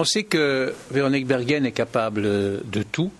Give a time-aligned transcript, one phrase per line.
[0.00, 3.10] On sait que Véronique Bergen est capable de tout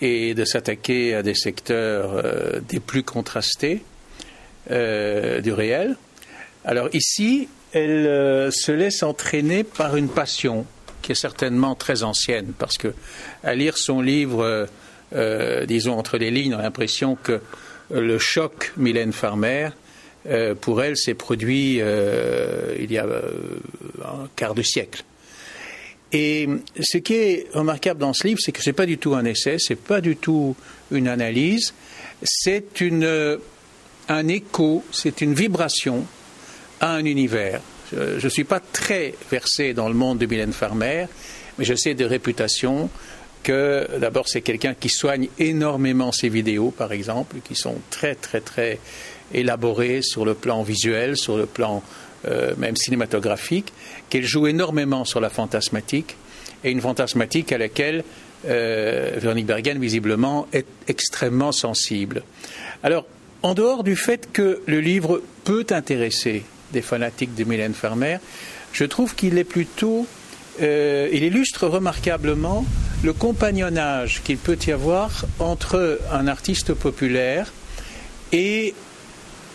[0.00, 3.82] et de s'attaquer à des secteurs euh, des plus contrastés
[4.70, 5.96] euh, du réel.
[6.64, 10.64] Alors ici, elle euh, se laisse entraîner par une passion
[11.02, 12.94] qui est certainement très ancienne, parce que
[13.44, 14.68] à lire son livre,
[15.66, 17.42] disons entre les lignes, on a l'impression que
[17.90, 19.70] le choc Mylène Farmer,
[20.60, 25.02] pour elle, s'est produit il y a un quart de siècle.
[26.12, 26.48] Et
[26.78, 29.24] ce qui est remarquable dans ce livre, c'est que ce n'est pas du tout un
[29.24, 30.54] essai, ce n'est pas du tout
[30.90, 31.72] une analyse,
[32.22, 32.82] c'est
[34.08, 36.04] un écho, c'est une vibration
[36.80, 37.60] à un univers.
[37.92, 41.06] Je ne suis pas très versé dans le monde de Mylène Farmer,
[41.58, 42.90] mais je sais de réputation
[43.42, 48.40] que d'abord c'est quelqu'un qui soigne énormément ses vidéos, par exemple, qui sont très très
[48.40, 48.78] très
[49.34, 51.82] élaborées sur le plan visuel, sur le plan
[52.26, 53.72] euh, même cinématographique,
[54.08, 56.16] qu'elle joue énormément sur la fantasmatique,
[56.64, 58.04] et une fantasmatique à laquelle
[58.46, 62.22] euh, Véronique Bergen, visiblement, est extrêmement sensible.
[62.82, 63.06] Alors,
[63.42, 68.18] en dehors du fait que le livre peut intéresser des fanatiques de Mylène Farmer,
[68.72, 70.06] je trouve qu'il est plutôt.
[70.60, 72.64] Euh, il illustre remarquablement
[73.02, 77.52] le compagnonnage qu'il peut y avoir entre un artiste populaire
[78.30, 78.74] et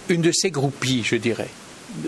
[0.09, 1.49] une de ses groupies, je dirais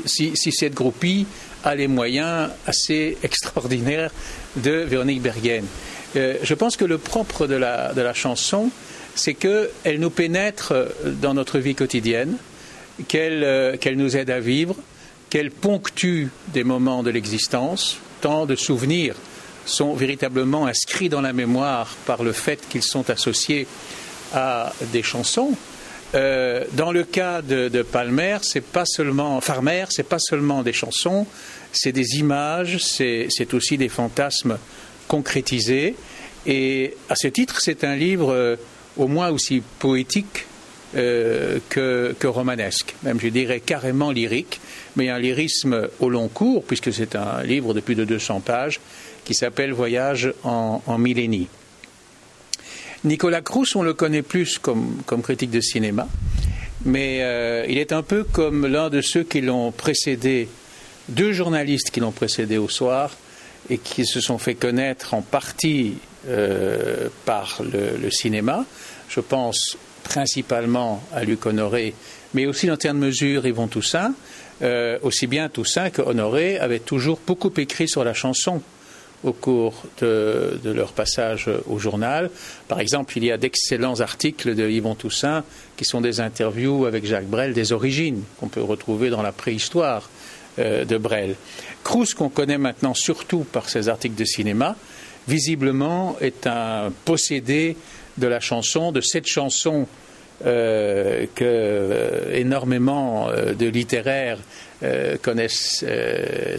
[0.05, 1.25] si, cette groupie
[1.63, 4.11] a les moyens assez extraordinaires
[4.55, 5.65] de Véronique Bergen.
[6.15, 8.69] Euh, je pense que le propre de la, chanson,
[9.15, 10.73] c'est qu'elle nous pénètre
[11.21, 12.37] dans notre vie quotidienne,
[13.15, 14.75] euh, qu'elle nous aide à vivre,
[15.29, 19.15] qu'elle ponctue des moments de l'existence, tant de souvenirs
[19.65, 23.67] sont véritablement inscrits dans la mémoire par le fait qu'ils sont associés
[24.33, 25.53] à des chansons,
[26.15, 31.27] euh, dans le cas de, Palmer, c'est pas seulement Farmer, c'est pas seulement des chansons,
[31.71, 34.57] c'est des images, c'est aussi des fantasmes
[35.07, 35.95] concrétisés.
[36.47, 38.55] Et à ce titre, c'est un livre euh,
[38.97, 40.45] au moins aussi poétique
[40.95, 44.59] euh, que, romanesque, même je dirais carrément lyrique,
[44.95, 48.79] mais un lyrisme au long cours, puisque c'est un livre de plus de 200 pages
[49.25, 51.49] qui s'appelle Voyage en, en millénie.
[53.05, 56.07] Nicolas Crous, on le connaît plus comme, critique de cinéma,
[56.83, 60.49] mais euh, il est un peu comme l'un de ceux qui l'ont précédé,
[61.07, 63.11] deux journalistes qui l'ont précédé au soir
[63.69, 65.95] et qui se sont fait connaître en partie
[66.27, 68.65] euh, par le, cinéma.
[69.07, 71.93] Je pense principalement à Luc Honoré,
[72.33, 74.13] mais aussi dans de mesure Yvon Toussaint.
[74.61, 78.61] Euh, aussi bien Toussaint que Honoré avaient toujours beaucoup écrit sur la chanson
[79.23, 82.29] au cours de, leur passage au journal.
[82.67, 85.43] Par exemple, il y a d'excellents articles de Yvon Toussaint
[85.75, 90.09] qui sont des interviews avec Jacques Brel des origines qu'on peut retrouver dans la préhistoire
[90.59, 91.35] euh, de Brel.
[91.83, 94.75] Cruz, qu'on connaît maintenant surtout par ses articles de cinéma,
[95.27, 97.77] visiblement est un possédé
[98.17, 99.87] de la chanson, de cette chanson
[100.45, 104.39] euh, que euh, énormément de littéraires
[105.21, 105.83] connaissent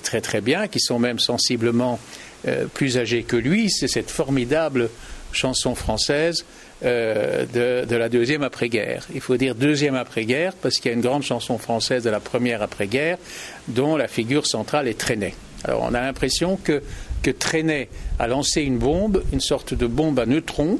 [0.03, 1.99] très très bien, qui sont même sensiblement
[2.47, 4.91] euh, plus âgé que lui, c'est cette formidable
[5.33, 6.45] chanson française
[6.83, 7.45] euh,
[7.85, 9.07] de, la deuxième après-guerre.
[9.15, 12.21] Il faut dire deuxième après-guerre parce qu'il y a une grande chanson française de la
[12.21, 13.19] première après-guerre
[13.69, 15.35] dont la figure centrale est Trenet.
[15.65, 16.83] Alors on a l'impression que,
[17.23, 17.31] que
[18.19, 20.79] a lancé une bombe, une sorte de bombe à neutrons,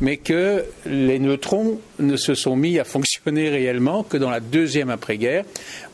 [0.00, 4.90] mais que les neutrons ne se sont mis à fonctionner réellement que dans la deuxième
[4.90, 5.44] après-guerre,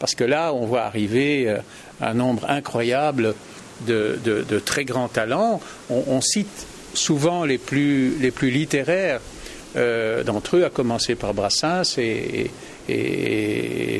[0.00, 1.58] parce que là on voit arriver euh,
[2.00, 3.34] un nombre incroyable
[3.86, 5.60] de, très grands talents.
[5.90, 9.20] On, cite souvent les plus, les plus littéraires
[9.76, 12.50] euh, d'entre eux, à commencer par Brassens et,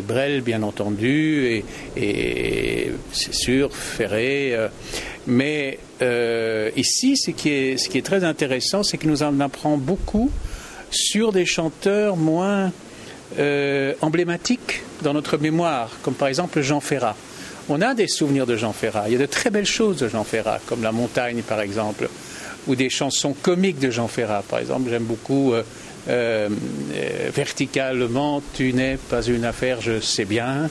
[0.07, 1.65] Brel, bien entendu,
[1.97, 4.55] et, c'est sûr, Ferré.
[4.55, 4.69] Euh.
[5.27, 9.41] mais euh, ici, ce qui, est, ce qui est très intéressant, c'est qu'il nous en
[9.41, 10.31] apprend beaucoup
[10.91, 12.71] sur des chanteurs moins
[14.01, 17.17] emblématiques dans notre mémoire, comme par exemple Jean Ferrat.
[17.69, 19.05] On a des souvenirs de Jean Ferrat.
[19.09, 22.11] Il y a de très belles choses de Jean Ferrat, comme La Montagne, par exemple,
[22.67, 24.43] ou des chansons comiques de Jean Ferrat.
[24.47, 25.63] Par exemple, j'aime beaucoup euh,
[26.09, 26.49] euh,
[27.35, 30.69] Verticalement, tu n'es pas une affaire, je sais bien.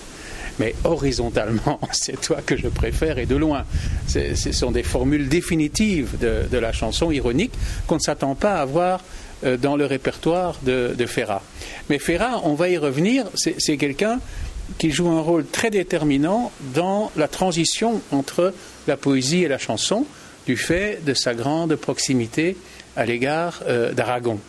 [0.60, 3.66] Mais horizontalement, c'est toi que je préfère et de loin.
[4.08, 7.54] Ce sont des formules définitives de, la chanson ironique
[7.88, 9.02] qu'on ne s'attend pas à voir
[9.44, 11.42] euh, dans le répertoire de Ferrat.
[11.90, 14.20] Mais Ferrat, on va y revenir, c'est quelqu'un
[14.78, 18.54] qui joue un rôle très déterminant dans la transition entre
[18.88, 20.06] la poésie et la chanson,
[20.46, 22.58] du fait de sa grande proximité
[22.96, 24.40] à l'égard euh, d'Aragon.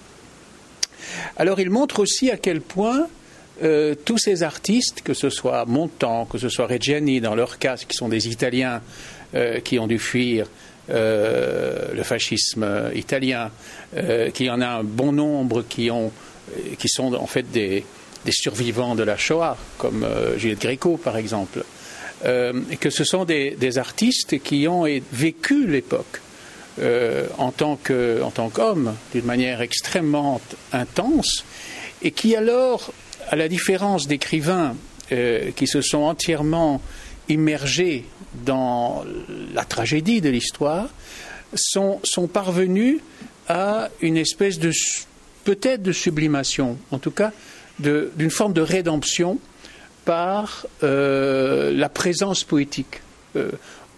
[1.37, 3.07] Alors il montre aussi à quel point
[3.63, 7.77] euh, tous ces artistes, que ce soit Montand, que ce soit Reggiani, dans leur cas,
[7.77, 8.83] qui sont des Italiens
[9.35, 10.47] euh, qui ont dû fuir
[10.87, 13.51] le fascisme italien,
[14.35, 15.89] qu'il y en a un bon nombre qui,
[16.79, 17.87] qui sont en fait des,
[18.33, 20.07] survivants de la Shoah, comme
[20.37, 21.65] Juliette Gréco par exemple,
[22.25, 26.21] et que ce sont des, des artistes qui ont vécu l'époque.
[27.39, 30.41] en tant qu'homme d'une manière extrêmement
[30.73, 31.45] intense
[32.05, 32.93] et qui alors,
[33.29, 34.77] à la différence d'écrivains
[35.11, 36.81] euh, qui se sont entièrement
[37.29, 38.05] immergés
[38.45, 39.05] dans
[39.55, 40.89] la tragédie de l'histoire,
[41.55, 42.01] sont,
[42.33, 42.99] parvenus
[43.49, 44.71] à une espèce de
[45.45, 47.33] peut-être de sublimation, en tout cas
[47.79, 49.39] d'une forme de rédemption
[50.05, 53.01] par euh, la présence poétique.
[53.37, 53.51] Euh,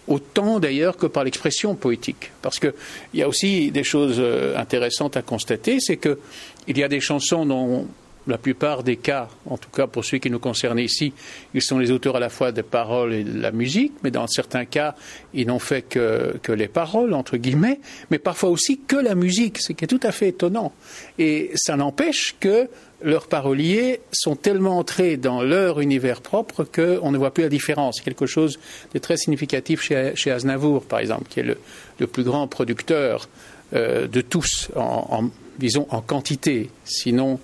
[0.08, 2.30] autant d'ailleurs que par l'expression poétique.
[2.40, 2.72] Parce qu'il
[3.14, 4.22] y a aussi des choses
[4.54, 7.88] intéressantes à constater, c'est qu'il y a des chansons dont
[8.26, 11.12] la plupart des cas, en tout cas pour ceux qui nous concernent ici,
[11.54, 14.26] ils sont les auteurs à la fois des paroles et de la musique, mais dans
[14.26, 14.94] certains cas,
[15.32, 17.80] ils n'ont fait que, les paroles, entre guillemets,
[18.10, 20.72] mais parfois aussi que la musique, ce qui est tout à fait étonnant.
[21.18, 22.68] Et ça n'empêche que
[23.02, 28.00] leurs paroliers sont tellement entrés dans leur univers propre qu'on ne voit plus la différence.
[28.00, 28.58] Quelque chose
[28.94, 31.56] de très significatif chez, chez Aznavour, par exemple, qui est
[31.98, 33.28] le, plus grand producteur
[33.74, 35.24] euh, de tous, en,
[35.58, 37.40] disons en quantité, sinon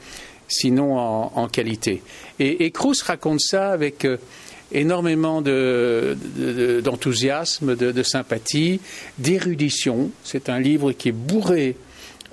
[0.52, 2.02] sinon en, qualité.
[2.38, 2.72] Et, et
[3.04, 4.18] raconte ça avec euh,
[4.70, 8.80] énormément d'enthousiasme, de, sympathie,
[9.18, 10.10] d'érudition.
[10.24, 11.76] C'est un livre qui est bourré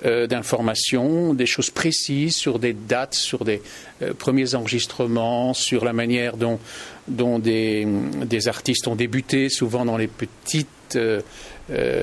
[0.04, 3.62] euh, d'informations, des choses précises sur des dates, sur des
[4.02, 6.58] euh, premiers enregistrements, sur la manière dont,
[7.08, 7.86] des,
[8.46, 10.68] artistes ont débuté, souvent dans les petites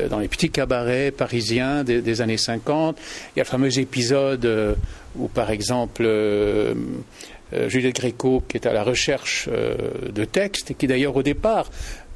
[0.09, 2.97] dans les petits cabarets parisiens des, années 50.
[3.35, 4.77] Il y a le fameux épisode
[5.17, 6.73] ou par exemple euh,
[7.53, 9.75] euh, Juliette Gréco qui est à la recherche euh,
[10.11, 11.69] de textes et qui d'ailleurs au départ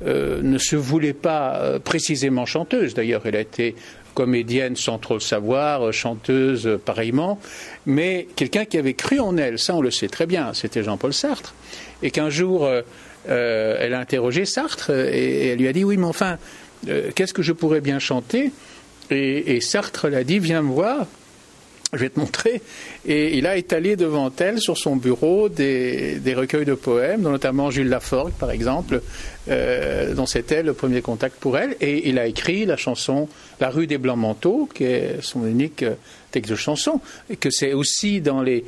[0.03, 2.95] ne se voulait pas précisément chanteuse.
[2.95, 3.75] D'ailleurs, elle a été
[4.21, 7.39] comédienne sans trop le savoir, chanteuse pareillement,
[7.85, 11.13] mais quelqu'un qui avait cru en elle, ça on le sait très bien, c'était Jean-Paul
[11.13, 11.56] Sartre,
[12.03, 12.69] et qu'un jour
[13.27, 16.38] elle a interrogé Sartre et, elle lui a dit oui mais enfin
[17.15, 18.51] qu'est-ce que je pourrais bien chanter?
[19.09, 21.07] Et, et Sartre l'a dit viens me voir
[21.93, 22.61] je vais te montrer.
[23.05, 27.69] Et il a étalé devant elle, sur son bureau, des, recueils de poèmes, dont notamment
[27.69, 29.01] Jules Laforgue, par exemple,
[29.49, 31.75] euh, dont c'était le premier contact pour elle.
[31.81, 33.27] Et il a écrit la chanson
[33.59, 35.95] La rue des Blancs-Manteaux, qui est son unique euh,
[36.31, 38.63] texte de chanson, et que c'est aussi dans les,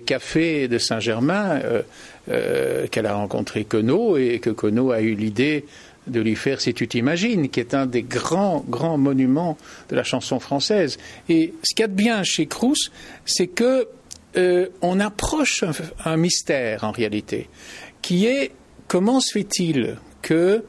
[0.00, 1.60] cafés de Saint-Germain
[2.30, 5.64] euh, qu'elle a rencontré Queneau, et que Queneau a eu l'idée
[6.06, 9.56] de lui faire Si tu t'imagines, qui est un des grands, grands monuments
[9.88, 10.98] de la chanson française.
[11.28, 12.90] Et ce qu'il y a de bien chez Crous,
[13.24, 13.88] c'est que
[14.36, 15.64] euh, on approche
[16.04, 17.48] un, mystère en réalité,
[18.00, 18.52] qui est
[18.88, 20.64] comment se fait-il que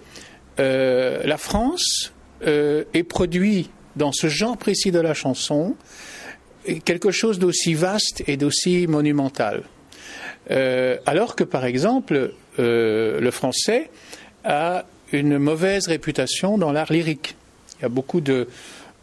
[0.59, 2.11] euh, la France
[2.45, 5.75] euh, ait produit dans ce genre précis de la chanson
[6.85, 9.63] quelque chose d'aussi vaste et d'aussi monumental.
[10.49, 13.89] alors que, par exemple, le français
[14.45, 17.35] a une mauvaise réputation dans l'art lyrique.
[17.79, 18.47] Il y a beaucoup de,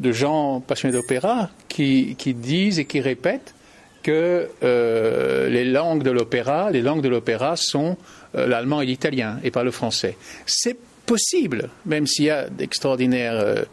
[0.03, 3.55] gens passionnés d'opéra qui, disent et qui répètent
[4.03, 7.99] que euh, les langues de l'opéra, les langues de l'opéra sont
[8.35, 10.17] euh, l'allemand et l'italien et pas le français.
[10.47, 13.65] C'est possible, même s'il y a d'extraordinaires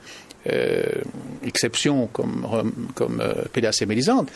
[0.47, 0.83] euh,
[1.45, 2.45] exceptions comme,
[2.93, 3.21] comme
[3.55, 4.29] et Mélisande,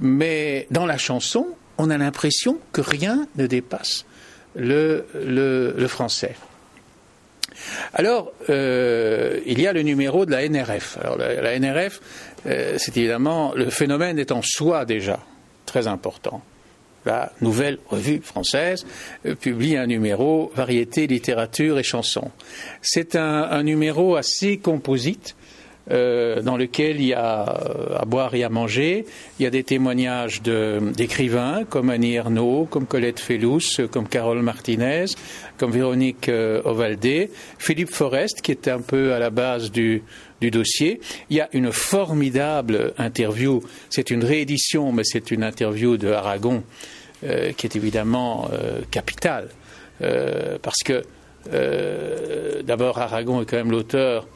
[0.00, 1.48] mais dans la chanson,
[1.78, 4.04] on a l'impression que rien ne dépasse
[4.56, 5.06] le
[5.88, 6.34] français.
[7.94, 10.98] Alors, euh, il y a le numéro de la NRF.
[11.18, 12.00] La, NRF,
[12.46, 15.20] euh, c'est évidemment le phénomène est en soi déjà
[15.66, 16.42] très important.
[17.06, 18.86] La nouvelle revue française
[19.24, 22.30] euh, publie un numéro variété, littérature et chansons.
[22.82, 25.36] C'est un, numéro assez composite
[25.88, 27.40] dans lequel il y a
[27.98, 29.06] à boire et à manger.
[29.40, 35.06] Il y a des témoignages d'écrivains comme Annie Ernaux, comme Colette Fellous, comme Carole Martinez,
[35.60, 40.02] comme Véronique euh, Ovaldé, Philippe Forest, qui est un peu à la base du,
[40.40, 41.00] dossier.
[41.28, 43.62] Il y a une formidable interview.
[43.90, 46.64] C'est une réédition, mais c'est une interview de Aragon
[47.22, 48.48] qui est évidemment
[48.90, 49.50] capitale.
[49.98, 51.02] parce que
[52.62, 54.26] d'abord, Aragon est quand même l'auteur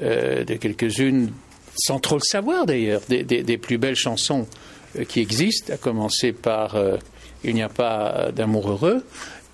[0.00, 1.32] euh, de quelques-unes,
[1.74, 4.46] sans trop le savoir d'ailleurs, des, plus belles chansons
[4.96, 6.98] euh, qui existent, à commencer par euh,
[7.42, 9.02] Il n'y a pas d'amour heureux.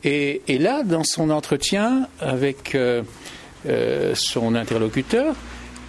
[0.04, 2.76] Et, là, dans son entretien avec
[4.14, 5.34] son interlocuteur,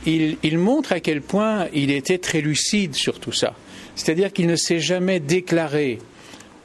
[0.05, 3.53] il, montre à quel point il était très lucide sur tout ça.
[3.95, 5.99] C'est-à-dire qu'il ne s'est jamais déclaré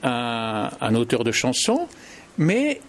[0.03, 1.89] un, auteur de chansons,
[2.39, 2.81] mais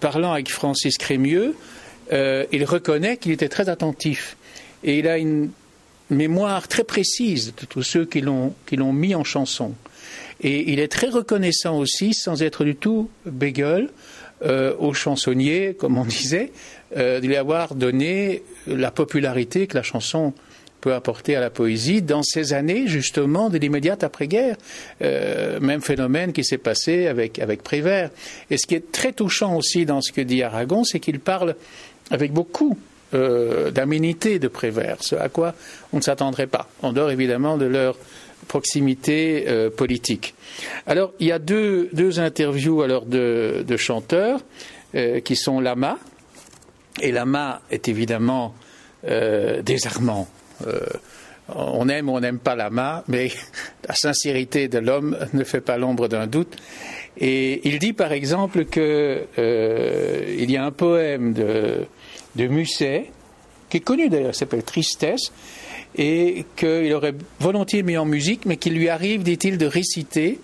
[0.00, 1.54] parlant avec Francis Crémieux,
[2.10, 4.36] il reconnaît qu'il était très attentif.
[4.84, 5.50] Et il a une
[6.10, 9.74] mémoire très précise de tous ceux qui l'ont mis en chanson.
[10.40, 13.90] Et il est très reconnaissant aussi, sans être du tout bégueule,
[14.44, 16.52] euh, aux chansonniers, comme on disait,
[16.96, 20.32] euh, de lui avoir donné la popularité que la chanson
[20.80, 24.56] peut apporter à la poésie dans ces années justement de l'immédiate après-guerre.
[25.02, 28.10] Euh, même phénomène qui s'est passé avec, avec Prévert.
[28.50, 31.56] Et ce qui est très touchant aussi dans ce que dit Aragon, c'est qu'il parle
[32.10, 32.78] avec beaucoup
[33.14, 35.54] euh, d'aménité de Prévert, ce à quoi
[35.92, 37.96] on ne s'attendrait pas, en dehors évidemment de leur
[38.48, 40.34] proximité euh, politique.
[40.86, 44.40] Alors, il y a deux, interviews alors de, chanteurs
[44.94, 45.98] euh, qui sont Lama,
[47.00, 48.54] et Lama est évidemment
[49.06, 50.26] euh, désarmant.
[51.54, 53.30] on aime ou on n'aime pas Lama, mais
[53.88, 56.56] la sincérité de l'homme ne fait pas l'ombre d'un doute.
[57.18, 61.86] Et il dit par exemple qu'il y a un poème de,
[62.34, 63.10] de Musset,
[63.68, 65.32] qui est connu d'ailleurs, s'appelle Tristesse,
[65.98, 70.38] et qu'il aurait volontiers mis en musique, mais qu'il lui arrive, dit-il, de réciter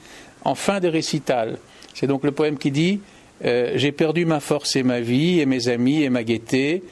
[0.44, 1.58] en fin de récital.
[1.94, 3.00] C'est donc le poème qui dit
[3.44, 6.82] euh, J'ai perdu ma force et ma vie, et mes amis et ma gaieté.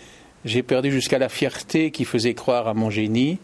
[0.44, 3.38] J'ai perdu jusqu'à la fierté qui faisait croire à mon génie.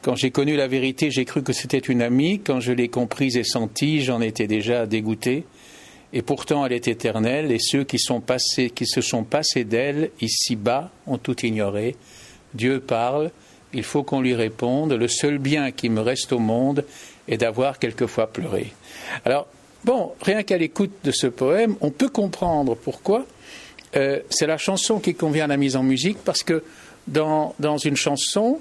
[0.00, 2.40] Quand j'ai connu la vérité, j'ai cru que c'était une amie.
[2.40, 5.44] Quand je l'ai comprise et sentie, j'en étais déjà dégoûté.
[6.12, 10.10] Et pourtant, elle est éternelle, et ceux qui, sont passés, qui se sont passés d'elle
[10.20, 11.96] ici-bas ont tout ignoré.
[12.54, 13.30] Dieu parle,
[13.72, 16.84] il faut qu'on lui réponde, le seul bien qui me reste au monde
[17.28, 18.72] est d'avoir quelquefois pleuré.
[19.24, 19.46] Alors,
[19.84, 23.26] bon, rien qu'à l'écoute de ce poème, on peut comprendre pourquoi.
[23.96, 26.62] Euh, c'est la chanson qui convient à la mise en musique, parce que
[27.06, 28.60] dans, une chanson,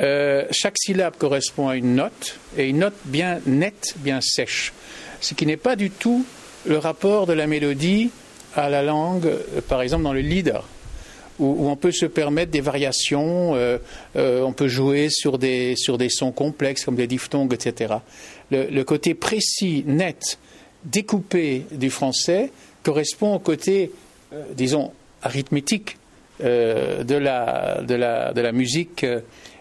[0.00, 4.72] euh, chaque syllabe correspond à une note, et une note bien nette, bien sèche,
[5.20, 6.24] ce qui n'est pas du tout
[6.66, 8.10] le rapport de la mélodie
[8.56, 10.64] à la langue, euh, par exemple dans le leader
[11.38, 13.78] où, on peut se permettre des variations, euh,
[14.16, 17.94] euh, on peut jouer sur des, sur des sons complexes comme des diphtongues, etc.
[18.50, 20.38] Le, côté précis, net,
[20.84, 22.50] découpé du français
[22.82, 23.90] correspond au côté,
[24.32, 25.96] euh, disons, arithmétique
[26.40, 29.06] de, la, de, la, de la musique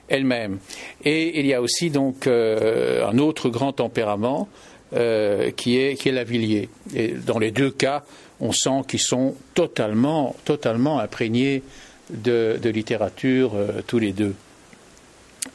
[0.10, 0.58] elle-même.
[1.06, 4.50] Et il y a aussi donc un autre grand tempérament
[4.93, 6.69] qui est, qui est.
[6.93, 8.03] Et dans les deux cas,
[8.39, 11.63] on sent qu'ils sont totalement, totalement imprégnés
[12.09, 14.35] de, littérature euh, tous les deux.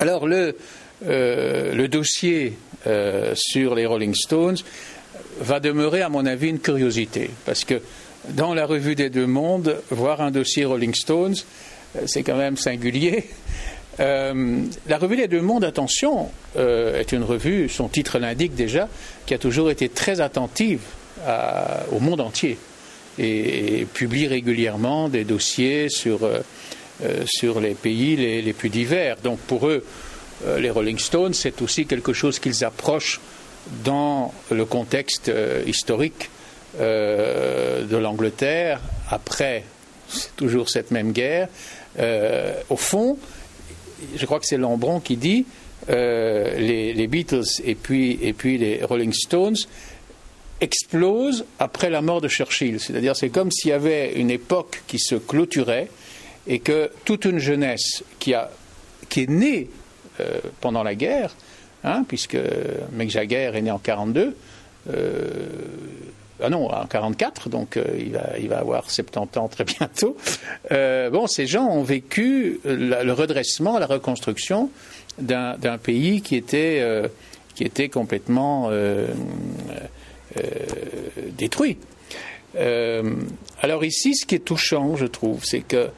[0.01, 0.57] Alors le,
[1.07, 2.55] euh, dossier
[2.87, 4.57] euh, sur les Rolling Stones
[5.41, 7.81] va demeurer, à mon avis, une curiosité, parce que
[8.31, 11.37] dans la revue des deux mondes, voir un dossier Rolling Stones,
[12.07, 13.25] c'est quand même singulier.
[13.99, 18.89] La revue des deux mondes, attention, est une revue, son titre l'indique déjà,
[19.27, 20.81] qui a toujours été très attentive
[21.91, 22.59] au monde entier
[23.19, 26.41] et, publie régulièrement des dossiers sur, euh,
[27.05, 29.17] euh, sur les pays les, plus divers.
[29.23, 29.85] Donc pour eux,
[30.47, 33.21] euh, les Rolling Stones, c'est aussi quelque chose qu'ils approchent
[33.85, 35.31] dans le contexte
[35.67, 36.31] historique
[36.79, 39.65] de l'Angleterre après
[40.37, 41.49] toujours cette même guerre.
[42.71, 43.19] au fond,
[44.17, 45.47] je crois que c'est Lambron qui dit
[45.89, 49.57] les, les, Beatles et puis, et puis les Rolling Stones
[50.61, 52.81] explose après la mort de Churchill.
[52.81, 55.89] C'est-à-dire c'est comme s'il y avait une époque qui se clôturait
[56.47, 58.51] et que toute une jeunesse qui, a,
[59.09, 59.69] qui est née
[60.21, 61.35] euh, pendant la guerre,
[61.85, 62.39] hein, puisque
[62.93, 64.35] Mick Jagger est né en 42,
[64.91, 65.31] euh,
[66.43, 67.85] ah non, en 44, donc euh,
[68.39, 70.17] il, va, avoir 70 ans très bientôt.
[70.71, 74.71] bon, ces gens ont vécu le redressement, la reconstruction
[75.19, 76.83] d'un pays qui était,
[77.61, 78.71] était complètement
[80.37, 80.43] euh,
[81.39, 81.79] détruit.
[82.57, 83.15] Euh,
[83.63, 85.89] alors ici, ce qui est touchant, je trouve, c'est que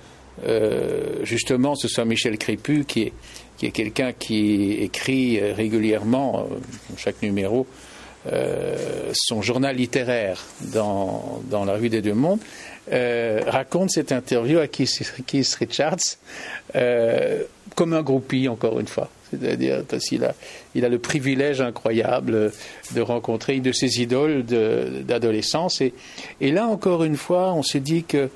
[0.47, 3.12] euh, justement, ce soit Michel Crépu qui est,
[3.56, 6.47] qui est quelqu'un qui écrit régulièrement,
[6.97, 7.66] chaque numéro,
[9.12, 12.41] son journal littéraire dans, dans, la rue des Deux Mondes,
[12.91, 16.19] raconte cette interview à Keith, Keith Richards
[17.75, 19.09] comme un groupie, encore une fois.
[19.31, 20.35] C'est-à-dire parce qu'il a,
[20.75, 22.53] il a le privilège incroyable
[22.95, 25.81] de rencontrer une de ses idoles d'adolescence.
[25.81, 25.95] Et,
[26.41, 28.29] et, là, encore une fois, on se dit que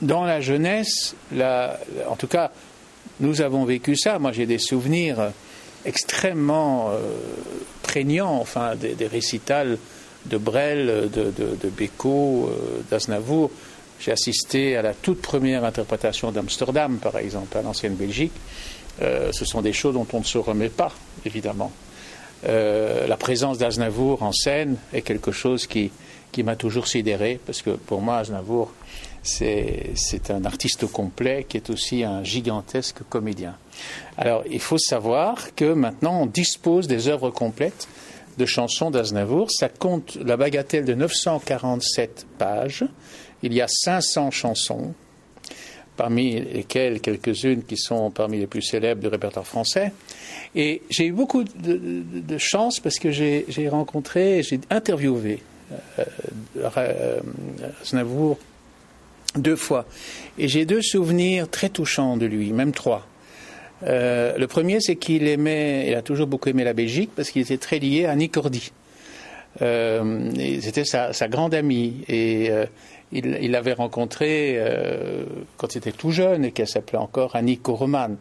[0.00, 2.52] dans la jeunesse, en tout cas,
[3.20, 4.18] nous avons vécu ça.
[4.18, 5.32] Moi, j'ai des souvenirs
[5.84, 6.98] extrêmement euh,
[7.82, 9.78] prégnants, enfin, des, récitals
[10.26, 11.72] de Brel, de, de, de
[12.04, 12.48] euh,
[12.90, 13.50] d'Aznavour.
[14.00, 18.32] J'ai assisté à la toute première interprétation d'Amsterdam, par exemple, à l'ancienne Belgique.
[19.02, 20.92] Euh, ce sont des choses dont on ne se remet pas,
[21.24, 21.72] évidemment.
[22.46, 25.90] Euh, la présence d'Aznavour en scène est quelque chose qui,
[26.30, 28.72] qui m'a toujours sidéré, parce que pour moi, Aznavour
[29.22, 33.56] c'est un artiste complet qui est aussi un gigantesque comédien.
[34.16, 37.88] Alors, il faut savoir que maintenant, on dispose des œuvres complètes
[38.38, 39.50] de chansons d'Aznavour.
[39.50, 42.84] Ça compte la bagatelle de 947 pages.
[43.42, 44.94] Il y a 500 chansons,
[45.96, 49.92] parmi lesquelles quelques-unes qui sont parmi les plus célèbres du répertoire français.
[50.54, 55.42] Et j'ai eu beaucoup de, chance parce que j'ai rencontré, j'ai interviewé
[55.98, 56.04] euh,
[56.76, 57.20] euh,
[57.82, 58.38] Aznavour
[59.42, 59.86] deux fois.
[60.38, 63.06] Et j'ai deux souvenirs très touchants de lui, même trois.
[63.84, 67.42] Euh, le premier, c'est qu'il aimait, il a toujours beaucoup aimé la Belgique parce qu'il
[67.42, 68.72] était très lié à Annie Cordy.
[69.62, 70.30] Euh,
[70.60, 72.66] C'était sa, grande amie et euh,
[73.12, 75.24] il l'avait rencontrée euh,
[75.56, 78.16] quand il était tout jeune et qu'elle s'appelait encore Annie Koroman.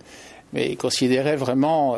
[0.54, 1.98] Mais il considérait vraiment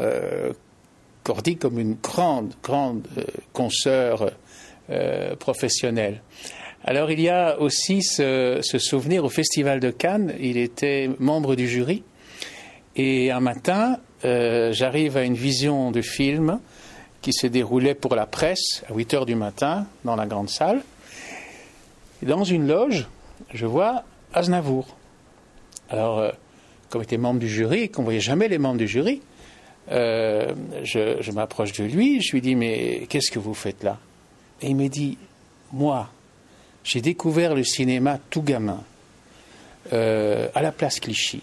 [1.23, 3.07] Cordy comme une grande, grande
[3.53, 4.31] consoeur
[5.37, 6.23] professionnelle.
[6.85, 10.33] Alors il y a aussi ce, souvenir au Festival de Cannes.
[10.39, 12.03] Il était membre du jury.
[12.95, 16.59] Et un matin, euh, j'arrive à une vision de film
[17.21, 20.81] qui se déroulait pour la presse à 8 heures du matin dans la grande salle.
[22.21, 23.07] Dans une loge,
[23.53, 24.95] je vois Aznavour.
[25.89, 26.31] Alors, euh,
[26.89, 29.21] comme il était membre du jury et qu'on ne voyait jamais les membres du jury,
[29.91, 33.97] euh, je, je m'approche de lui, je lui dis Mais qu'est-ce que vous faites là?
[34.61, 35.17] Et il me dit
[35.73, 36.09] Moi,
[36.83, 38.83] j'ai découvert le cinéma tout gamin,
[39.93, 41.41] euh, à la place Clichy.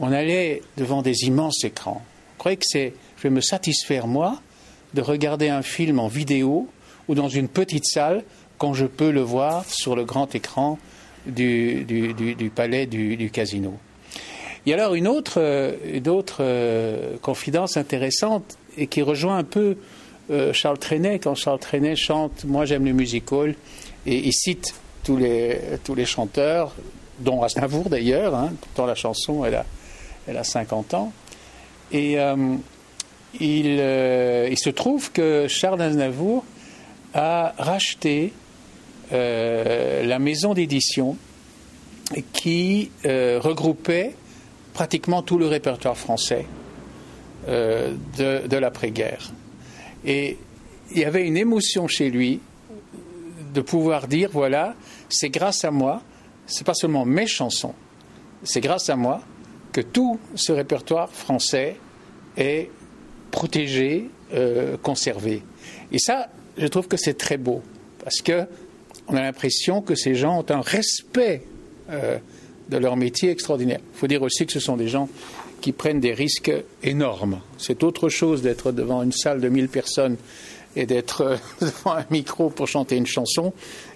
[0.00, 2.02] On allait devant des immenses écrans.
[2.34, 4.40] Je croyais que c'est, je vais me satisfaire, moi,
[4.94, 6.68] de regarder un film en vidéo
[7.08, 8.22] ou dans une petite salle
[8.58, 10.78] quand je peux le voir sur le grand écran
[11.26, 11.84] du,
[12.54, 13.74] palais du, casino.
[14.64, 15.40] Il y a alors une autre,
[15.84, 19.76] une autre euh, confidence intéressante et qui rejoint un peu
[20.30, 23.54] euh, Charles Trenet quand Charles Trenet chante Moi j'aime le music hall
[24.08, 24.74] et il cite
[25.04, 26.74] tous les, tous les chanteurs,
[27.18, 29.66] dont Aznavour d'ailleurs, hein, pourtant la chanson elle a,
[30.26, 31.12] elle a 50 ans.
[31.92, 32.54] Et euh,
[33.38, 36.42] il, euh, il, se trouve que Charles Aznavour
[37.12, 38.32] a racheté
[39.12, 41.16] euh, la maison d'édition
[42.32, 44.14] qui regroupait
[44.72, 46.46] pratiquement tout le répertoire français
[47.46, 49.30] de, de l'après-guerre.
[50.06, 50.38] Et
[50.90, 52.40] il y avait une émotion chez lui
[53.58, 54.76] de pouvoir dire voilà,
[55.08, 56.00] c'est grâce à moi,
[56.46, 57.74] c'est pas seulement mes chansons,
[58.44, 59.20] c'est grâce à moi
[59.72, 61.76] que tout ce répertoire français
[62.36, 62.70] est
[63.32, 65.42] protégé, euh, conservé.
[65.90, 67.60] Et ça, je trouve que c'est très beau
[68.04, 68.46] parce que
[69.08, 71.42] on a l'impression que ces gens ont un respect
[71.90, 72.18] euh,
[72.68, 73.80] de leur métier extraordinaire.
[73.94, 75.08] Il faut dire aussi que ce sont des gens
[75.60, 76.52] qui prennent des risques
[76.84, 77.40] énormes.
[77.56, 80.16] C'est autre chose d'être devant une salle de 1000 personnes
[80.78, 83.52] et d'être euh, devant un micro pour chanter une chanson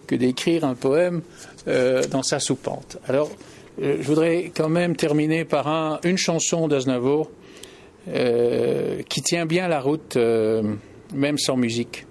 [0.06, 1.22] que d'écrire un poème
[1.68, 2.98] euh, dans sa soupente.
[3.08, 3.30] Alors,
[3.80, 7.30] euh, je voudrais quand même terminer par une chanson d'Aznavour
[8.04, 10.18] qui tient bien la route,
[11.14, 12.04] même sans musique.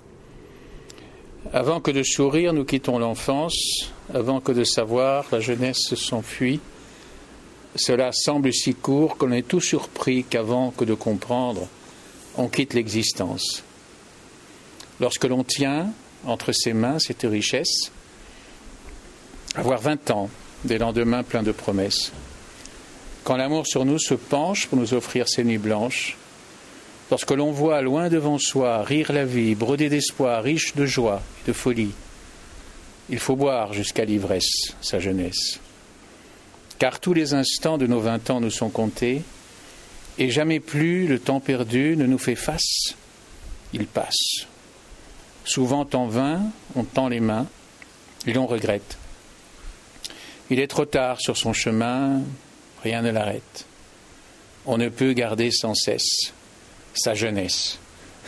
[1.52, 6.62] Avant que de sourire, nous quittons l'enfance, avant que de savoir, la jeunesse s'enfuit.
[7.76, 11.68] Cela semble si court qu'on est tout surpris qu'avant que de comprendre,
[12.38, 13.62] on quitte l'existence.
[15.02, 15.92] Lorsque l'on tient
[16.26, 17.92] entre ses mains cette richesse,
[19.56, 20.30] avoir vingt ans,
[20.64, 22.12] des lendemains pleins de promesses,
[23.24, 26.18] quand l'amour sur nous se penche pour nous offrir ses nuits blanches,
[27.10, 31.48] lorsque l'on voit loin devant soi rire la vie, broder d'espoir, riche de joie et
[31.48, 31.94] de folie,
[33.10, 35.60] il faut boire jusqu'à l'ivresse sa jeunesse.
[36.78, 39.24] Car tous les instants de nos vingt ans nous sont comptés,
[40.20, 42.94] et jamais plus le temps perdu ne nous fait face,
[43.74, 44.46] il passe.
[45.46, 46.42] Souvent en vain,
[46.76, 47.48] on tend les mains
[48.28, 48.98] et l'on regrette.
[50.50, 52.22] Il est trop tard sur son chemin,
[52.84, 53.66] rien ne l'arrête.
[54.66, 56.34] On ne peut garder sans cesse
[56.94, 57.80] sa jeunesse.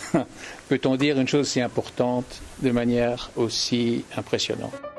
[0.70, 4.93] Peut-on dire une chose si importante de manière aussi impressionnante?